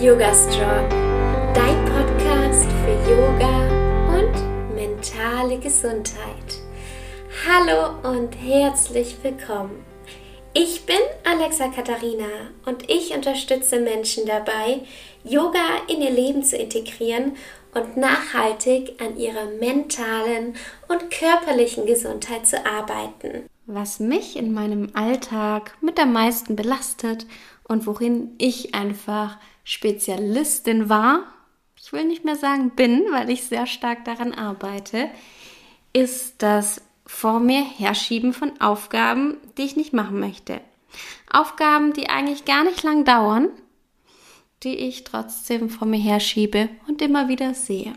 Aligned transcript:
Yoga 0.00 0.32
Strong, 0.32 0.88
dein 1.54 1.84
Podcast 1.86 2.68
für 2.84 3.10
Yoga 3.10 3.66
und 4.16 4.76
mentale 4.76 5.58
Gesundheit. 5.58 6.60
Hallo 7.44 7.98
und 8.08 8.32
herzlich 8.34 9.16
willkommen. 9.24 9.82
Ich 10.54 10.86
bin 10.86 11.00
Alexa 11.24 11.66
Katharina 11.66 12.28
und 12.64 12.88
ich 12.88 13.12
unterstütze 13.12 13.80
Menschen 13.80 14.24
dabei, 14.24 14.82
Yoga 15.24 15.58
in 15.88 16.00
ihr 16.00 16.12
Leben 16.12 16.44
zu 16.44 16.56
integrieren 16.56 17.32
und 17.74 17.96
nachhaltig 17.96 19.02
an 19.02 19.16
ihrer 19.16 19.46
mentalen 19.58 20.54
und 20.86 21.10
körperlichen 21.10 21.86
Gesundheit 21.86 22.46
zu 22.46 22.64
arbeiten. 22.64 23.48
Was 23.66 23.98
mich 23.98 24.36
in 24.36 24.54
meinem 24.54 24.90
Alltag 24.94 25.76
mit 25.80 25.98
am 25.98 26.12
meisten 26.12 26.54
belastet 26.54 27.26
und 27.64 27.84
worin 27.86 28.36
ich 28.38 28.76
einfach 28.76 29.38
Spezialistin 29.68 30.88
war, 30.88 31.24
ich 31.78 31.92
will 31.92 32.04
nicht 32.04 32.24
mehr 32.24 32.36
sagen 32.36 32.70
bin, 32.70 33.04
weil 33.10 33.28
ich 33.28 33.42
sehr 33.42 33.66
stark 33.66 34.02
daran 34.06 34.32
arbeite, 34.32 35.10
ist 35.92 36.42
das 36.42 36.80
vor 37.04 37.38
mir 37.38 37.62
herschieben 37.62 38.32
von 38.32 38.58
Aufgaben, 38.62 39.36
die 39.58 39.64
ich 39.64 39.76
nicht 39.76 39.92
machen 39.92 40.20
möchte. 40.20 40.62
Aufgaben, 41.30 41.92
die 41.92 42.08
eigentlich 42.08 42.46
gar 42.46 42.64
nicht 42.64 42.82
lang 42.82 43.04
dauern, 43.04 43.50
die 44.62 44.74
ich 44.74 45.04
trotzdem 45.04 45.68
vor 45.68 45.86
mir 45.86 46.00
herschiebe 46.00 46.70
und 46.88 47.02
immer 47.02 47.28
wieder 47.28 47.52
sehe. 47.52 47.92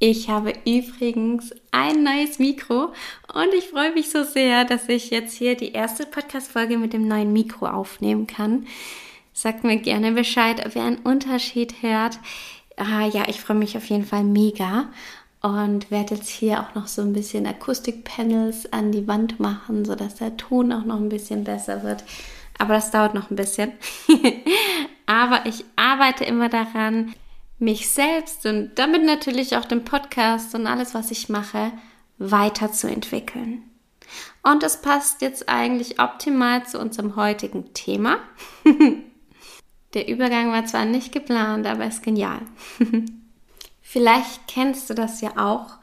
Ich 0.00 0.28
habe 0.28 0.54
übrigens 0.66 1.54
ein 1.70 2.02
neues 2.02 2.40
Mikro 2.40 2.92
und 3.32 3.54
ich 3.56 3.68
freue 3.68 3.92
mich 3.92 4.10
so 4.10 4.24
sehr, 4.24 4.64
dass 4.64 4.88
ich 4.88 5.10
jetzt 5.10 5.36
hier 5.36 5.56
die 5.56 5.70
erste 5.70 6.04
Podcast-Folge 6.04 6.78
mit 6.78 6.92
dem 6.92 7.06
neuen 7.06 7.32
Mikro 7.32 7.68
aufnehmen 7.68 8.26
kann. 8.26 8.66
Sagt 9.36 9.64
mir 9.64 9.76
gerne 9.78 10.12
Bescheid, 10.12 10.64
ob 10.64 10.76
ihr 10.76 10.84
einen 10.84 10.98
Unterschied 10.98 11.82
hört. 11.82 12.20
Ah, 12.76 13.04
ja, 13.06 13.24
ich 13.26 13.40
freue 13.40 13.56
mich 13.56 13.76
auf 13.76 13.84
jeden 13.86 14.04
Fall 14.06 14.22
mega 14.22 14.88
und 15.42 15.90
werde 15.90 16.14
jetzt 16.14 16.28
hier 16.28 16.60
auch 16.60 16.74
noch 16.76 16.86
so 16.86 17.02
ein 17.02 17.12
bisschen 17.12 17.44
Akustikpanels 17.46 18.72
an 18.72 18.92
die 18.92 19.08
Wand 19.08 19.40
machen, 19.40 19.84
sodass 19.84 20.14
der 20.14 20.36
Ton 20.36 20.72
auch 20.72 20.84
noch 20.84 20.96
ein 20.96 21.08
bisschen 21.08 21.42
besser 21.42 21.82
wird. 21.82 22.04
Aber 22.58 22.74
das 22.74 22.92
dauert 22.92 23.14
noch 23.14 23.30
ein 23.30 23.36
bisschen. 23.36 23.72
Aber 25.06 25.44
ich 25.46 25.64
arbeite 25.74 26.24
immer 26.24 26.48
daran, 26.48 27.12
mich 27.58 27.88
selbst 27.90 28.46
und 28.46 28.70
damit 28.76 29.04
natürlich 29.04 29.56
auch 29.56 29.64
den 29.64 29.84
Podcast 29.84 30.54
und 30.54 30.68
alles, 30.68 30.94
was 30.94 31.10
ich 31.10 31.28
mache, 31.28 31.72
weiterzuentwickeln. 32.18 33.64
Und 34.44 34.62
das 34.62 34.80
passt 34.80 35.22
jetzt 35.22 35.48
eigentlich 35.48 36.00
optimal 36.00 36.64
zu 36.66 36.78
unserem 36.78 37.16
heutigen 37.16 37.74
Thema. 37.74 38.18
Der 39.94 40.08
Übergang 40.08 40.50
war 40.50 40.66
zwar 40.66 40.84
nicht 40.84 41.12
geplant, 41.12 41.66
aber 41.66 41.86
ist 41.86 42.02
genial. 42.02 42.40
Vielleicht 43.82 44.48
kennst 44.48 44.90
du 44.90 44.94
das 44.94 45.20
ja 45.20 45.36
auch. 45.36 45.76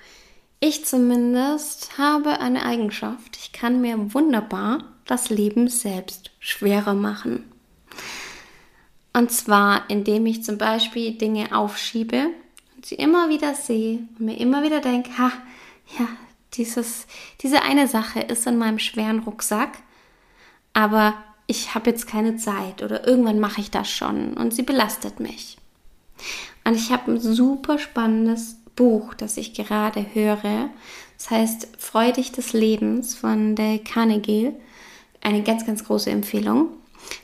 Ich 0.59 0.85
zumindest 0.85 1.97
habe 1.97 2.39
eine 2.39 2.63
Eigenschaft. 2.63 3.37
Ich 3.37 3.51
kann 3.51 3.81
mir 3.81 4.13
wunderbar 4.13 4.83
das 5.05 5.29
Leben 5.29 5.69
selbst 5.69 6.31
schwerer 6.39 6.93
machen. 6.93 7.51
Und 9.13 9.31
zwar, 9.31 9.89
indem 9.89 10.25
ich 10.25 10.43
zum 10.43 10.57
Beispiel 10.57 11.17
Dinge 11.17 11.55
aufschiebe 11.55 12.29
und 12.75 12.85
sie 12.85 12.95
immer 12.95 13.29
wieder 13.29 13.55
sehe 13.55 13.99
und 14.17 14.25
mir 14.25 14.39
immer 14.39 14.63
wieder 14.63 14.81
denke, 14.81 15.17
ha, 15.17 15.31
ja, 15.99 16.07
dieses, 16.53 17.07
diese 17.41 17.63
eine 17.63 17.87
Sache 17.87 18.21
ist 18.21 18.45
in 18.47 18.57
meinem 18.57 18.79
schweren 18.79 19.19
Rucksack, 19.19 19.79
aber 20.73 21.15
ich 21.51 21.75
habe 21.75 21.89
jetzt 21.89 22.07
keine 22.07 22.37
Zeit 22.37 22.81
oder 22.81 23.05
irgendwann 23.05 23.39
mache 23.39 23.59
ich 23.59 23.69
das 23.69 23.91
schon 23.91 24.33
und 24.35 24.53
sie 24.53 24.63
belastet 24.63 25.19
mich. 25.19 25.57
Und 26.63 26.75
ich 26.75 26.91
habe 26.91 27.11
ein 27.11 27.19
super 27.19 27.77
spannendes 27.77 28.55
Buch, 28.75 29.13
das 29.13 29.35
ich 29.35 29.53
gerade 29.53 30.05
höre. 30.13 30.69
Das 31.17 31.29
heißt 31.29 31.67
Freudig 31.77 32.31
des 32.31 32.53
Lebens 32.53 33.15
von 33.15 33.55
Dale 33.55 33.79
Carnegie. 33.79 34.53
Eine 35.19 35.43
ganz, 35.43 35.65
ganz 35.65 35.83
große 35.83 36.09
Empfehlung. 36.09 36.69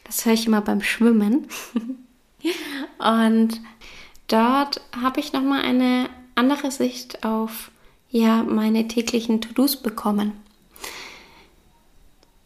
Das 0.03 0.25
höre 0.25 0.33
ich 0.33 0.45
immer 0.45 0.61
beim 0.61 0.81
Schwimmen. 0.81 1.47
Und 2.99 3.61
dort 4.27 4.81
habe 5.01 5.21
ich 5.21 5.31
nochmal 5.31 5.61
eine 5.63 6.09
andere 6.35 6.71
Sicht 6.71 7.23
auf 7.23 7.71
ja, 8.09 8.43
meine 8.43 8.87
täglichen 8.89 9.39
To-Dos 9.39 9.77
bekommen. 9.77 10.33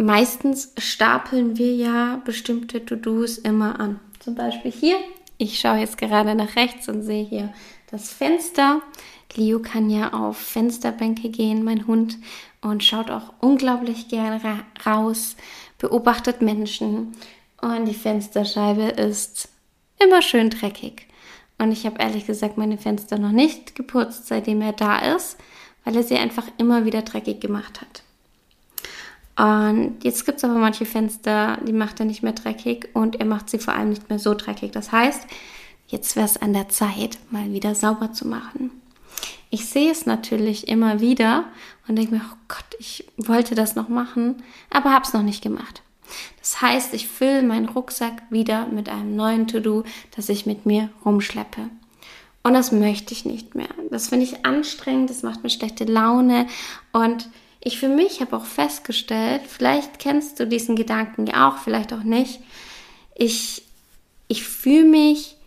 Meistens 0.02 0.74
stapeln 0.80 1.60
wir 1.60 1.76
ja 1.76 2.22
bestimmte 2.26 2.84
To-Dos 2.84 3.38
immer 3.38 3.80
an. 3.80 4.00
Zum 4.20 4.34
Beispiel 4.34 4.72
hier. 4.72 4.96
Ich 5.38 5.60
schaue 5.60 5.78
jetzt 5.78 6.00
gerade 6.00 6.34
nach 6.34 6.56
rechts 6.56 6.90
und 6.90 7.04
sehe 7.04 7.24
hier 7.24 7.54
das 7.92 8.12
Fenster. 8.12 8.82
Leo 9.36 9.60
kann 9.60 9.92
ja 9.92 10.12
auf 10.14 10.38
Fensterbänke 10.38 11.30
gehen, 11.30 11.64
mein 11.64 11.86
Hund, 11.86 12.18
und 12.62 12.84
schaut 12.84 13.12
auch 13.12 13.34
unglaublich 13.40 14.08
gerne 14.08 14.44
ra 14.44 14.60
raus, 14.86 15.36
beobachtet 15.78 16.42
Menschen 16.42 17.16
und 17.62 17.86
die 17.86 17.94
Fensterscheibe 17.94 18.84
ist 18.84 19.50
immer 20.04 20.24
schön 20.24 20.50
dreckig. 20.50 21.08
Und 21.60 21.72
ich 21.72 21.86
habe 21.86 22.02
ehrlich 22.02 22.26
gesagt 22.26 22.58
meine 22.58 22.80
Fenster 22.80 23.20
noch 23.20 23.32
nicht 23.32 23.76
geputzt, 23.76 24.28
seitdem 24.28 24.62
er 24.62 24.74
da 24.74 25.16
ist, 25.16 25.38
weil 25.86 25.96
er 25.96 26.04
sie 26.04 26.18
einfach 26.18 26.48
immer 26.58 26.86
wieder 26.86 27.04
dreckig 27.04 27.40
gemacht 27.40 27.82
hat. 27.82 28.04
Und 29.41 30.03
jetzt 30.03 30.28
gibt 30.28 30.38
es 30.38 30.44
aber 30.44 30.53
manche 30.53 30.85
Fenster, 30.85 31.57
die 31.66 31.74
macht 31.74 32.00
er 32.00 32.06
nicht 32.06 32.22
mehr 32.22 32.34
dreckig 32.34 32.90
und 32.94 33.16
er 33.19 33.25
macht 33.25 33.50
sie 33.50 33.57
vor 33.57 33.74
allem 33.74 33.90
nicht 33.90 34.07
mehr 34.07 34.19
so 34.19 34.35
dreckig. 34.35 34.72
Das 34.72 34.91
heißt, 34.91 35.25
jetzt 35.88 36.16
wäre 36.16 36.28
es 36.28 36.38
an 36.38 36.53
der 36.53 36.69
Zeit, 36.69 37.18
mal 37.31 37.52
wieder 37.52 37.74
sauber 37.74 38.13
zu 38.13 38.28
machen. 38.28 38.69
Ich 39.50 39.66
sehe 39.66 39.91
es 39.91 40.06
natürlich 40.06 40.68
immer 40.68 41.02
wieder 41.02 41.46
und 41.88 41.96
denke 41.96 42.13
mir, 42.13 42.22
oh 42.24 42.38
Gott, 42.50 42.66
ich 42.78 43.07
wollte 43.18 43.56
das 43.56 43.74
noch 43.74 43.90
machen, 43.90 44.44
aber 44.69 44.91
habe 44.91 45.06
es 45.06 45.13
noch 45.13 45.24
nicht 45.24 45.41
gemacht. 45.41 45.81
Das 46.40 46.62
heißt, 46.62 46.94
ich 46.94 47.08
fülle 47.08 47.41
meinen 47.41 47.68
Rucksack 47.68 48.22
wieder 48.29 48.68
mit 48.68 48.90
einem 48.90 49.16
neuen 49.16 49.47
To-Do, 49.47 49.85
das 50.16 50.29
ich 50.29 50.46
mit 50.46 50.68
mir 50.68 50.90
rumschleppe. 51.03 51.62
Und 52.44 52.53
das 52.53 52.72
möchte 52.72 53.16
ich 53.16 53.25
nicht 53.25 53.56
mehr. 53.56 53.69
Das 53.90 54.09
finde 54.09 54.25
ich 54.25 54.46
anstrengend, 54.46 55.09
das 55.09 55.23
macht 55.23 55.41
mir 55.41 55.50
schlechte 55.50 55.85
Laune. 55.85 56.46
Und 56.91 57.28
ich 57.64 57.80
für 57.80 57.88
mich 57.88 58.22
habe 58.22 58.36
auch 58.36 58.46
festgestellt, 58.46 59.44
vielleicht 59.48 60.00
kennst 60.00 60.40
du 60.40 60.48
diesen 60.48 60.76
Gedanken 60.76 61.28
ja 61.28 61.50
auch, 61.50 61.60
vielleicht 61.60 61.94
auch 61.94 62.04
nicht. 62.04 62.40
Ich, 63.16 63.64
ich 64.28 64.44
fühle 64.44 64.86
mich 64.86 65.38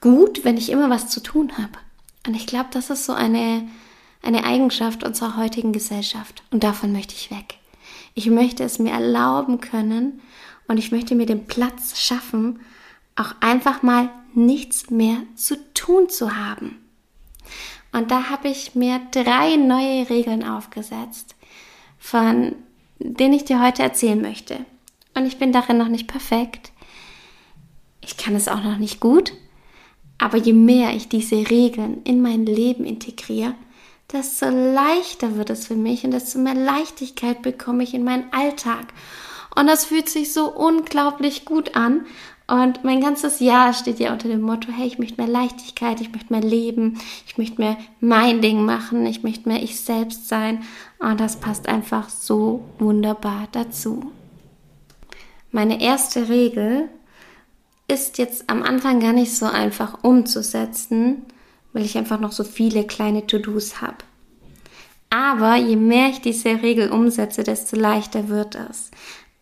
gut, 0.00 0.44
wenn 0.44 0.56
ich 0.56 0.70
immer 0.70 0.90
was 0.90 1.08
zu 1.08 1.20
tun 1.20 1.52
habe. 1.58 1.78
Und 2.26 2.34
ich 2.34 2.46
glaube, 2.46 2.68
das 2.70 2.90
ist 2.90 3.06
so 3.06 3.12
eine, 3.12 3.68
eine 4.22 4.44
Eigenschaft 4.44 5.02
unserer 5.02 5.36
heutigen 5.36 5.72
Gesellschaft. 5.72 6.44
Und 6.50 6.62
davon 6.62 6.92
möchte 6.92 7.14
ich 7.14 7.30
weg. 7.30 7.56
Ich 8.14 8.26
möchte 8.26 8.62
es 8.62 8.78
mir 8.78 8.92
erlauben 8.92 9.60
können 9.60 10.20
und 10.68 10.78
ich 10.78 10.92
möchte 10.92 11.16
mir 11.16 11.26
den 11.26 11.46
Platz 11.46 11.98
schaffen, 11.98 12.60
auch 13.16 13.34
einfach 13.40 13.82
mal 13.82 14.10
nichts 14.34 14.90
mehr 14.90 15.18
zu 15.34 15.56
tun 15.74 16.08
zu 16.08 16.36
haben. 16.36 16.83
Und 17.94 18.10
da 18.10 18.28
habe 18.28 18.48
ich 18.48 18.74
mir 18.74 19.00
drei 19.12 19.54
neue 19.54 20.10
Regeln 20.10 20.42
aufgesetzt, 20.42 21.36
von 21.96 22.56
denen 22.98 23.34
ich 23.34 23.44
dir 23.44 23.62
heute 23.62 23.84
erzählen 23.84 24.20
möchte. 24.20 24.66
Und 25.14 25.26
ich 25.26 25.38
bin 25.38 25.52
darin 25.52 25.78
noch 25.78 25.86
nicht 25.86 26.08
perfekt. 26.08 26.72
Ich 28.00 28.16
kann 28.16 28.34
es 28.34 28.48
auch 28.48 28.64
noch 28.64 28.78
nicht 28.78 28.98
gut. 28.98 29.32
Aber 30.18 30.36
je 30.38 30.52
mehr 30.52 30.92
ich 30.92 31.08
diese 31.08 31.48
Regeln 31.48 32.02
in 32.02 32.20
mein 32.20 32.46
Leben 32.46 32.84
integriere, 32.84 33.54
desto 34.12 34.48
leichter 34.48 35.36
wird 35.36 35.50
es 35.50 35.68
für 35.68 35.76
mich 35.76 36.02
und 36.04 36.10
desto 36.10 36.40
mehr 36.40 36.54
Leichtigkeit 36.54 37.42
bekomme 37.42 37.84
ich 37.84 37.94
in 37.94 38.02
meinen 38.02 38.32
Alltag. 38.32 38.88
Und 39.54 39.68
das 39.68 39.84
fühlt 39.84 40.08
sich 40.08 40.32
so 40.32 40.50
unglaublich 40.50 41.44
gut 41.44 41.76
an. 41.76 42.06
Und 42.46 42.84
mein 42.84 43.00
ganzes 43.00 43.40
Jahr 43.40 43.72
steht 43.72 44.00
ja 44.00 44.12
unter 44.12 44.28
dem 44.28 44.42
Motto, 44.42 44.68
hey, 44.70 44.86
ich 44.86 44.98
möchte 44.98 45.20
mehr 45.20 45.30
Leichtigkeit, 45.30 46.00
ich 46.00 46.12
möchte 46.12 46.32
mehr 46.32 46.42
leben, 46.42 47.00
ich 47.26 47.38
möchte 47.38 47.60
mehr 47.60 47.78
mein 48.00 48.42
Ding 48.42 48.64
machen, 48.64 49.06
ich 49.06 49.22
möchte 49.22 49.48
mehr 49.48 49.62
ich 49.62 49.80
selbst 49.80 50.28
sein. 50.28 50.62
Und 50.98 51.20
das 51.20 51.36
passt 51.36 51.68
einfach 51.68 52.10
so 52.10 52.64
wunderbar 52.78 53.48
dazu. 53.52 54.12
Meine 55.52 55.80
erste 55.80 56.28
Regel 56.28 56.88
ist 57.88 58.18
jetzt 58.18 58.50
am 58.50 58.62
Anfang 58.62 59.00
gar 59.00 59.12
nicht 59.12 59.34
so 59.34 59.46
einfach 59.46 60.02
umzusetzen, 60.02 61.22
weil 61.72 61.84
ich 61.84 61.96
einfach 61.96 62.20
noch 62.20 62.32
so 62.32 62.44
viele 62.44 62.84
kleine 62.84 63.26
To-Dos 63.26 63.80
habe. 63.80 63.98
Aber 65.10 65.56
je 65.56 65.76
mehr 65.76 66.08
ich 66.08 66.20
diese 66.20 66.62
Regel 66.62 66.90
umsetze, 66.90 67.44
desto 67.44 67.76
leichter 67.76 68.28
wird 68.28 68.56
es. 68.56 68.90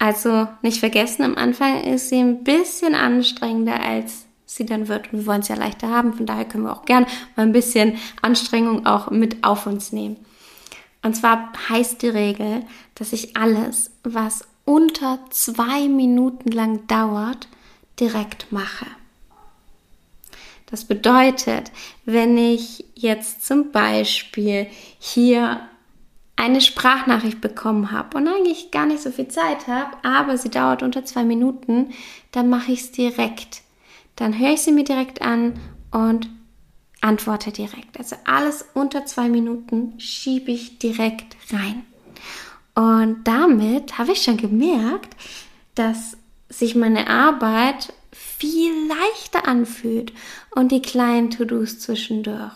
Also 0.03 0.49
nicht 0.63 0.81
vergessen, 0.81 1.23
am 1.23 1.37
Anfang 1.37 1.85
ist 1.85 2.09
sie 2.09 2.19
ein 2.19 2.43
bisschen 2.43 2.97
anstrengender, 2.97 3.79
als 3.79 4.25
sie 4.47 4.67
dann 4.67 4.89
wird. 4.89 5.13
Und 5.13 5.21
wir 5.21 5.27
wollen 5.27 5.43
es 5.43 5.49
ja 5.49 5.55
leichter 5.55 5.91
haben, 5.91 6.13
von 6.13 6.27
daher 6.27 6.45
können 6.45 6.65
wir 6.65 6.73
auch 6.73 6.85
gern 6.85 7.07
mal 7.37 7.45
ein 7.45 7.53
bisschen 7.53 7.99
Anstrengung 8.21 8.85
auch 8.85 9.13
mit 9.13 9.45
auf 9.45 9.65
uns 9.69 9.93
nehmen. 9.93 10.17
Und 11.03 11.15
zwar 11.15 11.53
heißt 11.69 12.03
die 12.03 12.09
Regel, 12.09 12.65
dass 12.97 13.13
ich 13.13 13.37
alles, 13.37 13.93
was 14.03 14.45
unter 14.65 15.21
zwei 15.31 15.87
Minuten 15.87 16.51
lang 16.51 16.85
dauert, 16.89 17.47
direkt 18.01 18.51
mache. 18.51 18.87
Das 20.67 20.85
bedeutet, 20.85 21.71
wenn 22.07 22.37
ich 22.37 22.87
jetzt 22.97 23.47
zum 23.47 23.71
Beispiel 23.71 24.67
hier 24.99 25.61
eine 26.37 26.61
Sprachnachricht 26.61 27.41
bekommen 27.41 27.91
habe 27.91 28.17
und 28.17 28.27
eigentlich 28.27 28.71
gar 28.71 28.87
nicht 28.87 29.03
so 29.03 29.11
viel 29.11 29.29
Zeit 29.29 29.69
habe, 29.69 29.97
aber 30.03 30.37
sie 30.37 30.51
dauert 30.51 30.83
unter 30.83 31.05
zwei 31.05 31.25
Minuten, 31.25 31.91
dann 32.33 32.49
mache 32.49 32.73
ich 32.73 32.81
es 32.81 32.93
direkt. 32.93 33.63
Dann 34.17 34.39
höre 34.39 34.55
ich 34.55 34.63
sie 34.63 34.73
mir 34.73 34.85
direkt 34.85 35.23
an 35.23 35.61
und 35.91 36.29
antworte 37.01 37.53
direkt. 37.53 37.99
Also 37.99 38.17
alles 38.25 38.65
unter 38.75 39.05
zwei 39.07 39.29
Minuten 39.29 39.99
schiebe 39.99 40.53
ich 40.53 40.79
direkt 40.79 41.37
rein. 41.53 41.85
Und 42.75 43.25
damit 43.25 43.99
habe 43.99 44.13
ich 44.13 44.23
schon 44.23 44.37
gemerkt, 44.39 45.15
dass 45.75 46.17
sich 46.49 46.75
meine 46.75 47.09
Arbeit 47.09 47.93
viel 48.13 48.73
leichter 48.89 49.47
anfühlt 49.47 50.13
und 50.51 50.73
die 50.73 50.83
kleinen 50.83 51.31
To-Dos 51.31 51.81
zwischendurch. 51.81 52.53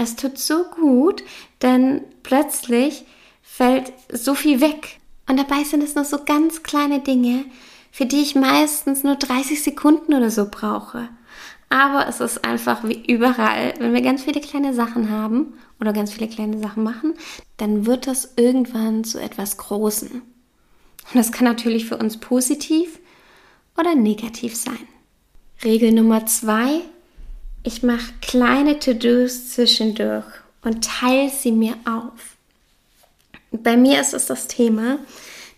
Es 0.00 0.16
tut 0.16 0.38
so 0.38 0.64
gut, 0.64 1.22
denn 1.60 2.00
plötzlich 2.22 3.04
fällt 3.42 3.92
so 4.10 4.34
viel 4.34 4.62
weg. 4.62 4.98
Und 5.28 5.36
dabei 5.38 5.62
sind 5.62 5.82
es 5.82 5.94
nur 5.94 6.06
so 6.06 6.24
ganz 6.24 6.62
kleine 6.62 7.00
Dinge, 7.00 7.44
für 7.92 8.06
die 8.06 8.22
ich 8.22 8.34
meistens 8.34 9.04
nur 9.04 9.16
30 9.16 9.62
Sekunden 9.62 10.14
oder 10.14 10.30
so 10.30 10.48
brauche. 10.50 11.10
Aber 11.68 12.08
es 12.08 12.20
ist 12.20 12.46
einfach 12.46 12.82
wie 12.82 13.04
überall, 13.12 13.74
wenn 13.78 13.92
wir 13.92 14.00
ganz 14.00 14.22
viele 14.22 14.40
kleine 14.40 14.72
Sachen 14.72 15.10
haben 15.10 15.52
oder 15.78 15.92
ganz 15.92 16.14
viele 16.14 16.28
kleine 16.28 16.58
Sachen 16.58 16.82
machen, 16.82 17.12
dann 17.58 17.84
wird 17.84 18.06
das 18.06 18.32
irgendwann 18.36 19.04
zu 19.04 19.20
etwas 19.20 19.58
Großen. 19.58 20.10
Und 20.10 21.14
das 21.14 21.30
kann 21.30 21.44
natürlich 21.44 21.84
für 21.84 21.98
uns 21.98 22.16
positiv 22.16 23.00
oder 23.76 23.94
negativ 23.94 24.56
sein. 24.56 24.88
Regel 25.62 25.92
Nummer 25.92 26.24
zwei. 26.24 26.80
Ich 27.62 27.82
mache 27.82 28.12
kleine 28.22 28.78
To-Dos 28.78 29.50
zwischendurch 29.50 30.24
und 30.62 30.84
teile 30.84 31.28
sie 31.28 31.52
mir 31.52 31.74
auf. 31.84 32.36
Bei 33.50 33.76
mir 33.76 34.00
ist 34.00 34.14
es 34.14 34.26
das 34.26 34.48
Thema, 34.48 34.98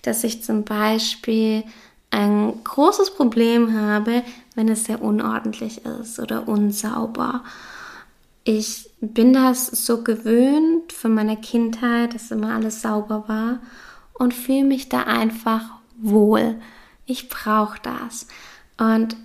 dass 0.02 0.24
ich 0.24 0.42
zum 0.42 0.64
Beispiel 0.64 1.62
ein 2.10 2.64
großes 2.64 3.14
Problem 3.14 3.78
habe, 3.78 4.24
wenn 4.56 4.68
es 4.68 4.84
sehr 4.84 5.00
unordentlich 5.00 5.84
ist 5.84 6.18
oder 6.18 6.48
unsauber. 6.48 7.44
Ich 8.42 8.90
bin 9.00 9.32
das 9.32 9.66
so 9.68 10.02
gewöhnt 10.02 10.92
von 10.92 11.14
meiner 11.14 11.36
Kindheit, 11.36 12.14
dass 12.14 12.32
immer 12.32 12.54
alles 12.54 12.82
sauber 12.82 13.24
war 13.28 13.60
und 14.14 14.34
fühle 14.34 14.64
mich 14.64 14.88
da 14.88 15.04
einfach 15.04 15.62
wohl. 15.98 16.60
Ich 17.06 17.28
brauche 17.28 17.78
das. 17.82 18.26
Und 18.76 19.16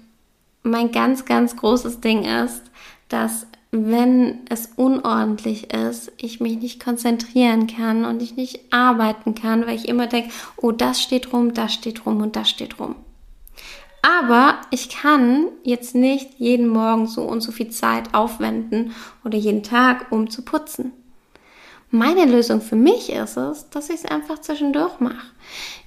mein 0.64 0.92
ganz, 0.92 1.26
ganz 1.26 1.56
großes 1.56 2.02
Ding 2.02 2.24
ist, 2.24 2.64
dass 3.10 3.48
wenn 3.72 4.46
es 4.50 4.72
unordentlich 4.76 5.74
ist, 5.74 6.12
ich 6.18 6.40
mich 6.40 6.58
nicht 6.58 6.84
konzentrieren 6.84 7.68
kann 7.68 8.06
und 8.06 8.22
ich 8.22 8.36
nicht 8.36 8.72
arbeiten 8.72 9.36
kann, 9.36 9.68
weil 9.68 9.76
ich 9.76 9.88
immer 9.88 10.08
denke, 10.08 10.32
oh, 10.58 10.72
das 10.72 11.02
steht 11.02 11.34
rum, 11.34 11.54
das 11.54 11.74
steht 11.74 12.06
rum 12.06 12.22
und 12.22 12.36
das 12.36 12.50
steht 12.50 12.80
rum. 12.80 12.96
Aber 14.02 14.62
ich 14.72 14.90
kann 14.90 15.48
jetzt 15.64 15.96
nicht 15.96 16.36
jeden 16.38 16.68
Morgen 16.68 17.08
so 17.08 17.24
und 17.24 17.42
so 17.42 17.52
viel 17.52 17.70
Zeit 17.70 18.14
aufwenden 18.14 18.94
oder 19.26 19.38
jeden 19.38 19.64
Tag, 19.64 20.12
um 20.12 20.30
zu 20.30 20.44
putzen. 20.44 20.94
Meine 21.90 22.26
Lösung 22.26 22.62
für 22.62 22.76
mich 22.76 23.12
ist 23.12 23.38
es, 23.38 23.70
dass 23.70 23.90
ich 23.90 24.04
es 24.04 24.06
einfach 24.06 24.40
zwischendurch 24.40 25.00
mache. 25.00 25.28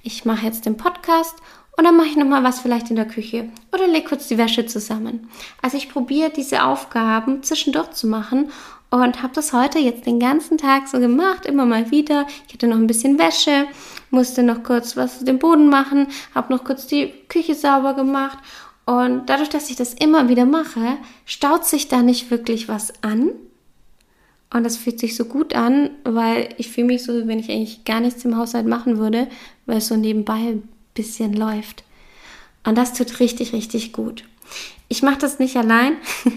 Ich 0.03 0.25
mache 0.25 0.45
jetzt 0.45 0.65
den 0.65 0.77
Podcast 0.77 1.35
und 1.81 1.85
dann 1.85 1.97
mache 1.97 2.09
ich 2.09 2.15
nochmal 2.15 2.43
was 2.43 2.59
vielleicht 2.59 2.91
in 2.91 2.95
der 2.95 3.07
Küche 3.07 3.49
oder 3.73 3.87
lege 3.87 4.09
kurz 4.09 4.27
die 4.27 4.37
Wäsche 4.37 4.67
zusammen. 4.67 5.27
Also 5.63 5.77
ich 5.77 5.89
probiere 5.89 6.29
diese 6.29 6.63
Aufgaben 6.63 7.41
zwischendurch 7.41 7.89
zu 7.93 8.05
machen 8.05 8.51
und 8.91 9.23
habe 9.23 9.33
das 9.33 9.51
heute 9.51 9.79
jetzt 9.79 10.05
den 10.05 10.19
ganzen 10.19 10.59
Tag 10.59 10.87
so 10.87 10.99
gemacht, 10.99 11.47
immer 11.47 11.65
mal 11.65 11.89
wieder. 11.89 12.27
Ich 12.47 12.53
hatte 12.53 12.67
noch 12.67 12.75
ein 12.75 12.85
bisschen 12.85 13.17
Wäsche, 13.17 13.65
musste 14.11 14.43
noch 14.43 14.61
kurz 14.61 14.95
was 14.95 15.17
zu 15.17 15.25
dem 15.25 15.39
Boden 15.39 15.69
machen, 15.69 16.05
habe 16.35 16.53
noch 16.53 16.63
kurz 16.63 16.85
die 16.85 17.11
Küche 17.29 17.55
sauber 17.55 17.95
gemacht 17.95 18.37
und 18.85 19.25
dadurch, 19.25 19.49
dass 19.49 19.71
ich 19.71 19.75
das 19.75 19.95
immer 19.95 20.29
wieder 20.29 20.45
mache, 20.45 20.97
staut 21.25 21.65
sich 21.65 21.87
da 21.87 22.03
nicht 22.03 22.29
wirklich 22.29 22.69
was 22.69 22.93
an. 23.03 23.31
Und 24.53 24.65
das 24.65 24.77
fühlt 24.77 24.99
sich 24.99 25.15
so 25.15 25.25
gut 25.25 25.55
an, 25.55 25.89
weil 26.03 26.49
ich 26.57 26.69
fühle 26.69 26.87
mich 26.87 27.01
so, 27.01 27.25
wenn 27.25 27.39
ich 27.39 27.49
eigentlich 27.49 27.85
gar 27.85 28.01
nichts 28.01 28.23
im 28.23 28.37
Haushalt 28.37 28.67
machen 28.67 28.99
würde, 28.99 29.27
weil 29.65 29.77
es 29.77 29.87
so 29.87 29.95
nebenbei 29.95 30.57
bisschen 30.93 31.33
läuft. 31.33 31.83
Und 32.63 32.77
das 32.77 32.93
tut 32.93 33.19
richtig, 33.19 33.53
richtig 33.53 33.93
gut. 33.93 34.23
Ich 34.87 35.03
mache 35.03 35.19
das 35.19 35.39
nicht 35.39 35.55
allein. 35.55 35.93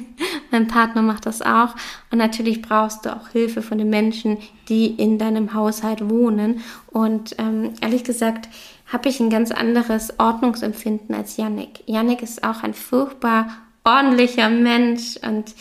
mein 0.50 0.68
Partner 0.68 1.02
macht 1.02 1.26
das 1.26 1.42
auch. 1.42 1.74
Und 2.10 2.18
natürlich 2.18 2.62
brauchst 2.62 3.04
du 3.04 3.14
auch 3.14 3.28
Hilfe 3.30 3.62
von 3.62 3.78
den 3.78 3.90
Menschen, 3.90 4.38
die 4.68 4.86
in 4.86 5.18
deinem 5.18 5.54
Haushalt 5.54 6.08
wohnen. 6.08 6.62
Und 6.86 7.34
ähm, 7.38 7.72
ehrlich 7.80 8.04
gesagt 8.04 8.48
habe 8.86 9.08
ich 9.08 9.18
ein 9.18 9.30
ganz 9.30 9.50
anderes 9.50 10.18
Ordnungsempfinden 10.20 11.14
als 11.14 11.36
Yannick. 11.36 11.82
Yannick 11.86 12.22
ist 12.22 12.44
auch 12.44 12.62
ein 12.62 12.74
furchtbar 12.74 13.48
ordentlicher 13.82 14.48
Mensch 14.48 15.16
und 15.26 15.52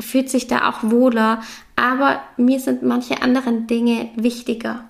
fühlt 0.00 0.28
sich 0.28 0.48
da 0.48 0.68
auch 0.68 0.90
wohler. 0.90 1.42
Aber 1.76 2.20
mir 2.36 2.58
sind 2.58 2.82
manche 2.82 3.22
anderen 3.22 3.66
Dinge 3.68 4.08
wichtiger. 4.16 4.84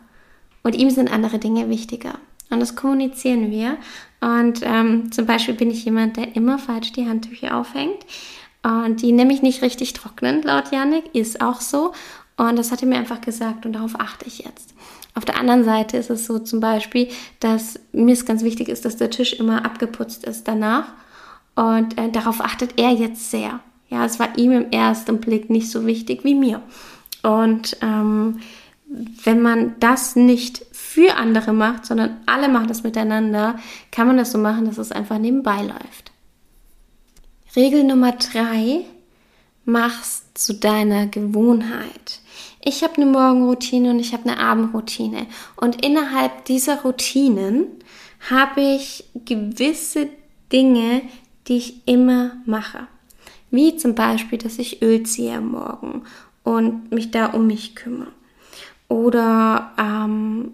Und 0.62 0.74
ihm 0.76 0.90
sind 0.90 1.12
andere 1.12 1.38
Dinge 1.38 1.68
wichtiger. 1.68 2.14
Und 2.50 2.60
das 2.60 2.76
kommunizieren 2.76 3.50
wir. 3.50 3.78
Und 4.20 4.60
ähm, 4.62 5.10
zum 5.12 5.26
Beispiel 5.26 5.54
bin 5.54 5.70
ich 5.70 5.84
jemand, 5.84 6.16
der 6.16 6.36
immer 6.36 6.58
falsch 6.58 6.92
die 6.92 7.08
Handtücher 7.08 7.56
aufhängt. 7.56 8.04
Und 8.62 9.00
die 9.00 9.12
nämlich 9.12 9.40
nicht 9.40 9.62
richtig 9.62 9.94
trocknen, 9.94 10.42
laut 10.42 10.70
Janik, 10.70 11.14
ist 11.14 11.40
auch 11.40 11.60
so. 11.60 11.92
Und 12.36 12.58
das 12.58 12.72
hat 12.72 12.82
er 12.82 12.88
mir 12.88 12.98
einfach 12.98 13.20
gesagt 13.20 13.66
und 13.66 13.74
darauf 13.74 13.98
achte 13.98 14.26
ich 14.26 14.40
jetzt. 14.40 14.74
Auf 15.14 15.24
der 15.24 15.38
anderen 15.38 15.64
Seite 15.64 15.96
ist 15.96 16.10
es 16.10 16.26
so 16.26 16.38
zum 16.38 16.60
Beispiel, 16.60 17.08
dass 17.40 17.78
mir 17.92 18.12
es 18.12 18.24
ganz 18.24 18.42
wichtig 18.42 18.68
ist, 18.68 18.84
dass 18.84 18.96
der 18.96 19.10
Tisch 19.10 19.34
immer 19.34 19.64
abgeputzt 19.64 20.24
ist 20.24 20.46
danach. 20.46 20.84
Und 21.54 21.98
äh, 21.98 22.10
darauf 22.10 22.40
achtet 22.40 22.78
er 22.78 22.90
jetzt 22.90 23.30
sehr. 23.30 23.60
Ja, 23.88 24.04
es 24.04 24.20
war 24.20 24.38
ihm 24.38 24.52
im 24.52 24.70
ersten 24.70 25.20
Blick 25.20 25.50
nicht 25.50 25.70
so 25.70 25.84
wichtig 25.84 26.24
wie 26.24 26.34
mir. 26.34 26.62
Und 27.22 27.76
ähm, 27.82 28.40
wenn 28.90 29.40
man 29.40 29.76
das 29.78 30.16
nicht 30.16 30.66
für 30.72 31.14
andere 31.14 31.52
macht, 31.52 31.86
sondern 31.86 32.16
alle 32.26 32.48
machen 32.48 32.66
das 32.66 32.82
miteinander, 32.82 33.58
kann 33.92 34.08
man 34.08 34.16
das 34.16 34.32
so 34.32 34.38
machen, 34.38 34.66
dass 34.66 34.78
es 34.78 34.90
einfach 34.90 35.18
nebenbei 35.18 35.62
läuft. 35.62 36.10
Regel 37.54 37.84
Nummer 37.84 38.12
drei, 38.12 38.84
mach's 39.64 40.24
zu 40.34 40.54
deiner 40.54 41.06
Gewohnheit. 41.06 42.20
Ich 42.62 42.82
habe 42.82 42.96
eine 42.96 43.06
Morgenroutine 43.06 43.90
und 43.90 44.00
ich 44.00 44.12
habe 44.12 44.28
eine 44.28 44.38
Abendroutine. 44.38 45.26
Und 45.56 45.84
innerhalb 45.84 46.44
dieser 46.46 46.82
Routinen 46.82 47.66
habe 48.28 48.60
ich 48.60 49.04
gewisse 49.24 50.08
Dinge, 50.52 51.02
die 51.46 51.56
ich 51.56 51.86
immer 51.86 52.32
mache. 52.44 52.88
Wie 53.50 53.76
zum 53.76 53.94
Beispiel, 53.94 54.38
dass 54.38 54.58
ich 54.58 54.82
Öl 54.82 55.04
ziehe 55.04 55.36
am 55.36 55.52
Morgen 55.52 56.02
und 56.42 56.90
mich 56.92 57.10
da 57.10 57.26
um 57.26 57.46
mich 57.46 57.74
kümmere. 57.74 58.12
Oder 58.90 59.70
ähm, 59.78 60.50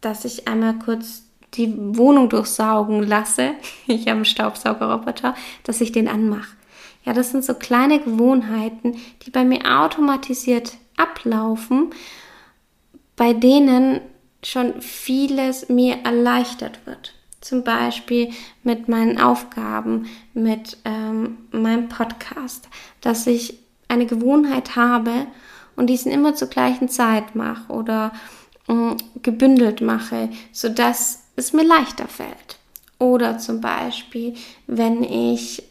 dass 0.00 0.24
ich 0.24 0.46
einmal 0.46 0.78
kurz 0.78 1.24
die 1.54 1.74
Wohnung 1.76 2.28
durchsaugen 2.30 3.02
lasse. 3.02 3.54
Ich 3.88 4.02
habe 4.02 4.12
einen 4.12 4.24
Staubsaugerroboter, 4.24 5.34
dass 5.64 5.80
ich 5.80 5.90
den 5.92 6.08
anmache. 6.08 6.56
Ja, 7.04 7.12
das 7.12 7.32
sind 7.32 7.44
so 7.44 7.54
kleine 7.54 7.98
Gewohnheiten, 7.98 8.96
die 9.22 9.30
bei 9.30 9.44
mir 9.44 9.80
automatisiert 9.80 10.76
ablaufen, 10.96 11.90
bei 13.16 13.32
denen 13.32 14.00
schon 14.44 14.80
vieles 14.80 15.68
mir 15.68 15.96
erleichtert 16.04 16.86
wird. 16.86 17.14
Zum 17.40 17.64
Beispiel 17.64 18.30
mit 18.62 18.88
meinen 18.88 19.20
Aufgaben, 19.20 20.06
mit 20.32 20.76
ähm, 20.84 21.38
meinem 21.50 21.88
Podcast, 21.88 22.68
dass 23.00 23.26
ich 23.26 23.58
eine 23.88 24.06
Gewohnheit 24.06 24.76
habe 24.76 25.26
und 25.80 25.86
diesen 25.86 26.12
immer 26.12 26.34
zur 26.34 26.48
gleichen 26.48 26.90
Zeit 26.90 27.34
mache 27.34 27.72
oder 27.72 28.12
äh, 28.68 28.94
gebündelt 29.22 29.80
mache, 29.80 30.28
sodass 30.52 31.22
es 31.36 31.54
mir 31.54 31.64
leichter 31.64 32.06
fällt. 32.06 32.58
Oder 32.98 33.38
zum 33.38 33.62
Beispiel, 33.62 34.34
wenn 34.66 35.02
ich 35.02 35.62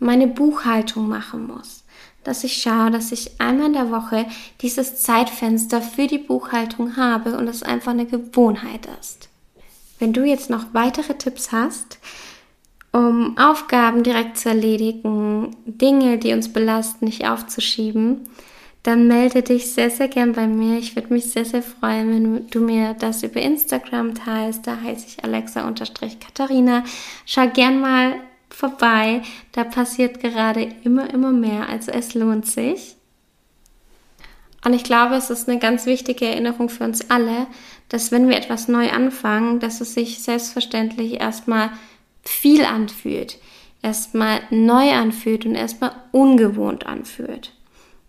meine 0.00 0.26
Buchhaltung 0.26 1.08
machen 1.08 1.46
muss, 1.46 1.84
dass 2.24 2.42
ich 2.42 2.60
schaue, 2.60 2.90
dass 2.90 3.12
ich 3.12 3.40
einmal 3.40 3.68
in 3.68 3.74
der 3.74 3.92
Woche 3.92 4.26
dieses 4.62 5.00
Zeitfenster 5.00 5.80
für 5.80 6.08
die 6.08 6.18
Buchhaltung 6.18 6.96
habe 6.96 7.38
und 7.38 7.46
es 7.46 7.62
einfach 7.62 7.92
eine 7.92 8.06
Gewohnheit 8.06 8.88
ist. 9.00 9.28
Wenn 10.00 10.12
du 10.12 10.24
jetzt 10.24 10.50
noch 10.50 10.66
weitere 10.72 11.14
Tipps 11.14 11.52
hast, 11.52 11.98
um 12.90 13.38
Aufgaben 13.38 14.02
direkt 14.02 14.38
zu 14.38 14.48
erledigen, 14.48 15.54
Dinge, 15.66 16.18
die 16.18 16.32
uns 16.32 16.52
belasten, 16.52 17.04
nicht 17.04 17.28
aufzuschieben, 17.28 18.28
dann 18.82 19.08
melde 19.08 19.42
dich 19.42 19.72
sehr, 19.72 19.90
sehr 19.90 20.08
gern 20.08 20.32
bei 20.32 20.46
mir. 20.46 20.78
Ich 20.78 20.94
würde 20.94 21.12
mich 21.12 21.30
sehr, 21.30 21.44
sehr 21.44 21.62
freuen, 21.62 22.10
wenn 22.10 22.48
du 22.48 22.60
mir 22.60 22.94
das 22.94 23.22
über 23.22 23.40
Instagram 23.40 24.14
teilst. 24.14 24.66
Da 24.66 24.80
heiße 24.80 25.06
ich 25.06 25.24
Alexa-Katharina. 25.24 26.84
Schau 27.26 27.48
gern 27.48 27.80
mal 27.80 28.14
vorbei. 28.50 29.22
Da 29.52 29.64
passiert 29.64 30.20
gerade 30.20 30.68
immer, 30.84 31.12
immer 31.12 31.32
mehr. 31.32 31.68
Also 31.68 31.90
es 31.90 32.14
lohnt 32.14 32.46
sich. 32.46 32.96
Und 34.64 34.74
ich 34.74 34.84
glaube, 34.84 35.16
es 35.16 35.30
ist 35.30 35.48
eine 35.48 35.58
ganz 35.58 35.86
wichtige 35.86 36.26
Erinnerung 36.26 36.68
für 36.68 36.84
uns 36.84 37.10
alle, 37.10 37.46
dass 37.88 38.10
wenn 38.10 38.28
wir 38.28 38.36
etwas 38.36 38.68
neu 38.68 38.90
anfangen, 38.90 39.60
dass 39.60 39.80
es 39.80 39.94
sich 39.94 40.20
selbstverständlich 40.22 41.20
erstmal 41.20 41.70
viel 42.22 42.64
anfühlt, 42.64 43.38
erstmal 43.82 44.40
neu 44.50 44.92
anfühlt 44.92 45.46
und 45.46 45.54
erstmal 45.54 45.92
ungewohnt 46.10 46.86
anfühlt. 46.86 47.52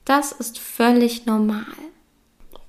Das 0.10 0.32
ist 0.32 0.58
völlig 0.58 1.28
normal. 1.28 1.68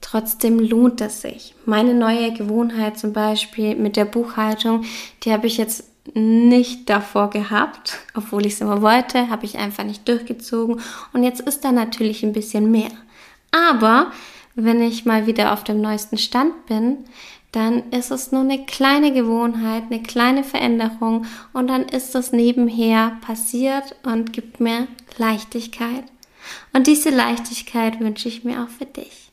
Trotzdem 0.03 0.59
lohnt 0.59 1.01
es 1.01 1.23
sich. 1.23 1.55
Meine 1.65 1.95
neue 1.95 2.35
Gewohnheit 2.35 2.99
zum 2.99 3.15
Beispiel 3.15 3.77
mit 3.77 3.97
der 3.97 4.05
Buchhaltung, 4.05 4.85
die 5.23 5.33
habe 5.33 5.47
ich 5.47 5.57
jetzt 5.57 5.85
nicht 6.13 6.91
davor 6.91 7.31
gehabt, 7.31 7.97
obwohl 8.13 8.45
ich 8.45 8.53
es 8.53 8.61
immer 8.61 8.83
wollte, 8.83 9.31
habe 9.31 9.47
ich 9.47 9.57
einfach 9.57 9.85
nicht 9.85 10.07
durchgezogen 10.07 10.83
und 11.15 11.23
jetzt 11.23 11.41
ist 11.41 11.65
da 11.65 11.73
natürlich 11.73 12.23
ein 12.23 12.35
bisschen 12.35 12.71
mehr. 12.71 12.91
Aber 13.53 14.11
wenn 14.55 14.83
ich 14.83 15.07
mal 15.07 15.27
wieder 15.27 15.55
auf 15.55 15.65
dem 15.65 15.81
neuesten 15.81 16.19
Stand 16.19 16.67
bin, 16.67 16.99
dann 17.53 17.91
ist 17.91 18.11
es 18.11 18.33
nur 18.33 18.43
eine 18.43 18.67
kleine 18.67 19.15
Gewohnheit, 19.15 19.85
eine 19.89 20.03
kleine 20.03 20.45
Veränderung 20.45 21.25
und 21.55 21.69
dann 21.69 21.85
ist 21.85 22.15
das 22.15 22.33
nebenher 22.33 23.17
passiert 23.23 23.97
und 24.03 24.35
gibt 24.35 24.61
mir 24.61 24.89
Leichtigkeit. 25.17 26.05
Und 26.73 26.87
diese 26.87 27.11
Leichtigkeit 27.11 28.01
wünsche 28.01 28.29
ich 28.29 28.45
mir 28.45 28.63
auch 28.63 28.69
für 28.69 28.87
dich. 28.87 29.31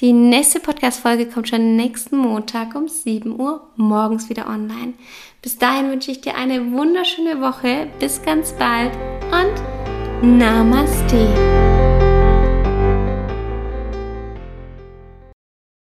Die 0.00 0.12
nächste 0.12 0.60
Podcast-Folge 0.60 1.26
kommt 1.26 1.48
schon 1.48 1.76
nächsten 1.76 2.16
Montag 2.16 2.74
um 2.74 2.88
7 2.88 3.38
Uhr 3.40 3.66
morgens 3.76 4.28
wieder 4.28 4.46
online. 4.46 4.94
Bis 5.40 5.58
dahin 5.58 5.90
wünsche 5.90 6.10
ich 6.10 6.20
dir 6.20 6.36
eine 6.36 6.72
wunderschöne 6.72 7.40
Woche. 7.40 7.88
Bis 7.98 8.22
ganz 8.22 8.52
bald 8.52 8.92
und 9.30 10.38
Namaste. 10.38 11.73